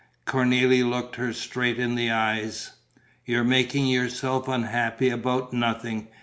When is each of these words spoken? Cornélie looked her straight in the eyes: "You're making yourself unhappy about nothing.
Cornélie 0.25 0.83
looked 0.83 1.17
her 1.17 1.31
straight 1.31 1.77
in 1.77 1.93
the 1.93 2.09
eyes: 2.09 2.71
"You're 3.23 3.43
making 3.43 3.85
yourself 3.85 4.47
unhappy 4.47 5.09
about 5.09 5.53
nothing. 5.53 6.07